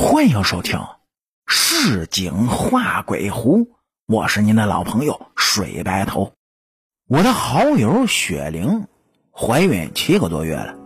[0.00, 0.78] 欢迎收听
[1.48, 3.64] 《市井画鬼狐》，
[4.06, 6.34] 我是您的老朋友水白头。
[7.08, 8.86] 我的好友雪玲
[9.32, 10.76] 怀孕七个多月了，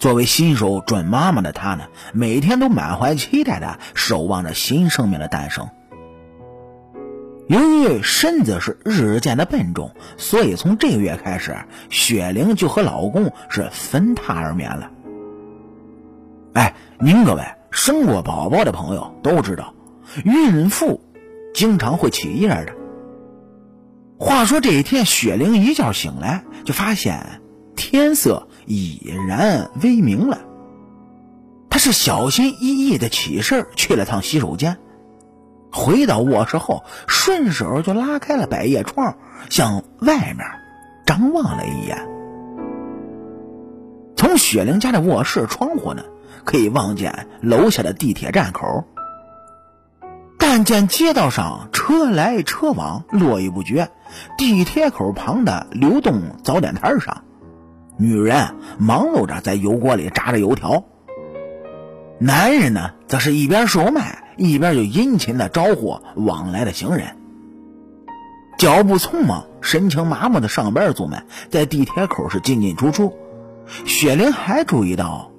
[0.00, 5.68] 作为新手准妈妈的她呢，每天都满怀期待的守望着新生命的诞生。
[7.46, 11.56] 由于身子是日渐的笨重，所以从这个月开始，
[11.88, 14.90] 雪玲就和老公是分榻而眠了。
[16.54, 17.44] 哎，您各位。
[17.80, 19.72] 生过宝宝的朋友都知道，
[20.24, 21.00] 孕妇
[21.54, 22.74] 经常会起夜的。
[24.18, 27.40] 话说这一天，雪玲一觉醒来，就发现
[27.76, 30.40] 天色已然微明了。
[31.70, 34.76] 她是小心翼翼的起身去了趟洗手间，
[35.70, 39.16] 回到卧室后，顺手就拉开了百叶窗，
[39.50, 40.44] 向外面
[41.06, 41.96] 张望了一眼。
[44.16, 46.02] 从雪玲家的卧室窗户呢？
[46.44, 48.84] 可以望见楼下的地铁站口，
[50.38, 53.90] 但见街道上车来车往，络绎不绝。
[54.38, 57.24] 地铁口旁的流动早点摊上，
[57.98, 60.84] 女人忙碌着在油锅里炸着油条，
[62.18, 67.16] 男人呢，则是一边售卖，一边就殷勤的招呼往来的行人。
[68.56, 73.16] 脚步匆忙、神情麻木的上班族们在地铁口是进进出出。
[73.84, 75.30] 雪玲还注意到。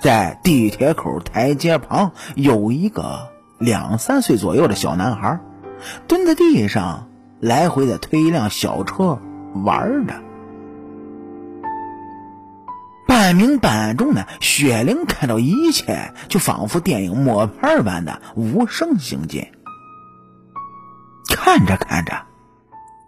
[0.00, 5.40] 在地铁口台阶旁有一个两三岁左右的小男孩，
[6.06, 7.08] 蹲在地上
[7.40, 9.18] 来回的推一辆小车
[9.54, 10.14] 玩着。
[13.06, 19.48] 半明半暗中呢，雪玲看到一切就仿佛电影默片般的无声行进。
[21.28, 22.26] 看着看着，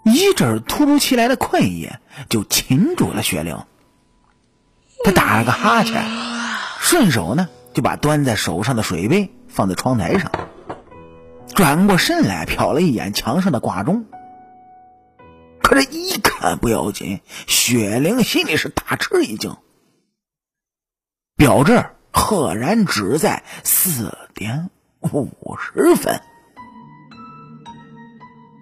[0.04, 1.90] 一阵突如其来的困意
[2.28, 3.58] 就擒住了雪玲，
[5.04, 6.02] 她打了个哈欠。
[6.82, 10.32] 顺手呢，就把端在手上的水杯放在窗台上，
[11.54, 14.06] 转过身来瞟了一眼墙上的挂钟。
[15.62, 19.56] 可这一看不要紧，雪玲心里是大吃一惊，
[21.36, 24.70] 表这赫然只在四点
[25.00, 26.20] 五十分。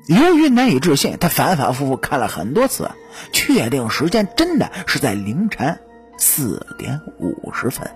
[0.08, 2.90] 由于难以置信，他反反复复看了很多次，
[3.32, 5.78] 确定时间真的是在凌晨
[6.18, 7.90] 四点五十分。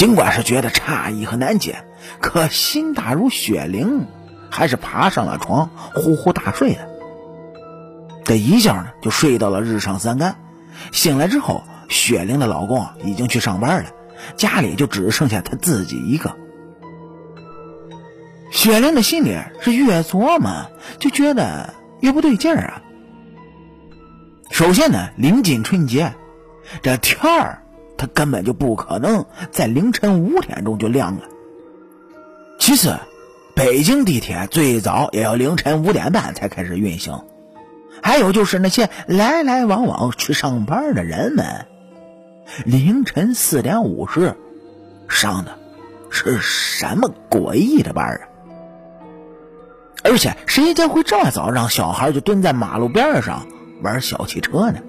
[0.00, 1.84] 尽管是觉得诧异和难解，
[2.22, 4.06] 可心大如雪玲，
[4.48, 6.88] 还是爬上了床，呼呼大睡了。
[8.24, 10.36] 这一觉呢，就睡到了日上三竿。
[10.90, 13.90] 醒来之后，雪玲的老公已经去上班了，
[14.38, 16.34] 家里就只剩下她自己一个。
[18.50, 22.82] 雪玲的心里是越琢磨，就觉得越不对劲儿啊。
[24.50, 26.14] 首先呢，临近春节，
[26.80, 27.62] 这天儿。
[28.00, 31.24] 它根本就不可能在凌晨五点钟就亮了。
[32.58, 32.96] 其次，
[33.54, 37.20] 北京地铁最早也要凌晨五点半才开始运行。
[38.02, 41.66] 还有就是那些来来往往去上班的人们，
[42.64, 44.34] 凌晨四点五十
[45.06, 45.58] 上的
[46.08, 48.20] 是什么诡异的班啊？
[50.02, 53.46] 而且谁家会这么早让小孩就蹲在马路边上
[53.82, 54.80] 玩小汽车呢？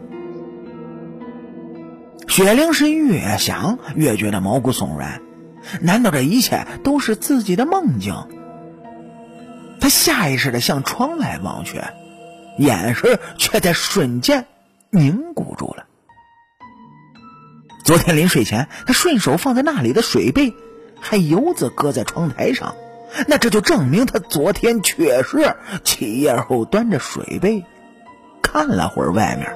[2.31, 5.22] 雪玲是越想越觉得毛骨悚然，
[5.81, 8.16] 难道这一切都是自己的梦境？
[9.81, 11.81] 她下意识的向窗外望去，
[12.58, 14.46] 眼神却在瞬间
[14.92, 15.84] 凝固住了。
[17.84, 20.53] 昨天临睡前，她顺手放在那里的水杯
[21.02, 22.75] 还犹自搁在窗台上，
[23.28, 25.53] 那这就证明她昨天确实
[25.84, 27.66] 起夜后端着水杯
[28.42, 29.53] 看了会儿外面，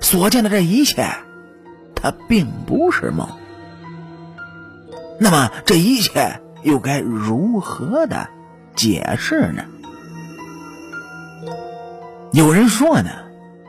[0.00, 1.06] 所见的这一切。
[2.04, 3.26] 它并不是梦，
[5.18, 8.28] 那么这一切又该如何的
[8.76, 9.64] 解释呢？
[12.30, 13.08] 有人说呢，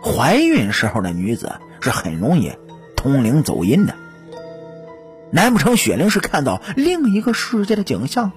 [0.04, 2.52] 怀孕时候的女子是很容易
[2.98, 3.96] 通灵走阴的。
[5.32, 8.34] 难不成雪玲是看到另一个世界的景象？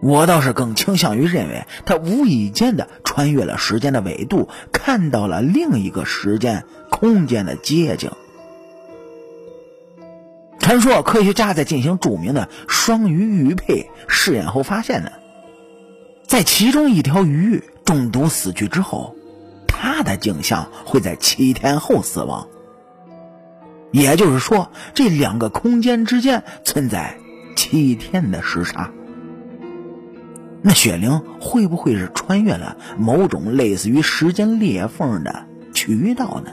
[0.00, 6.64] 我倒是更倾向于认为，他无意间的穿越了时间的纬度，看到了另一个时间。
[6.90, 8.10] 空间的街景。
[10.58, 15.12] 传说科学家在进行著名的双鱼玉佩试验后发现呢，
[16.26, 19.14] 在其中一条鱼中毒死去之后，
[19.68, 22.48] 它的镜像会在七天后死亡。
[23.92, 27.18] 也就是说，这两个空间之间存在
[27.54, 28.90] 七天的时差。
[30.62, 36.52] 那雪玲会不会是穿越了某种类似于时间裂缝的渠道呢？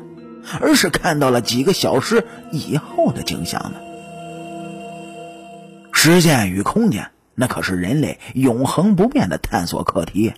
[0.62, 3.80] 而是看到了几个小时以后的景象呢。
[5.92, 10.34] 时间与空间，那可是人类永恒不变的探索课题。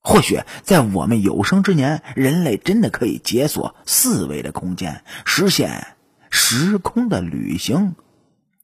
[0.00, 5.86] 或许在我们有生之年，人类真的可以解锁四维的空间，实现
[6.28, 7.94] 时空的旅行，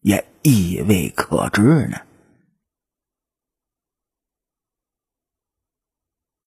[0.00, 1.98] 也亦未可知呢。